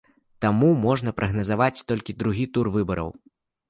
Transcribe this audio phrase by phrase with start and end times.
[0.45, 3.09] Таму можна прагназаваць толькі другі тур выбараў.